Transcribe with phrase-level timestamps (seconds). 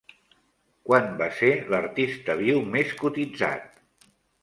[0.87, 3.73] Quan va ser l'artista viu més cotitzat?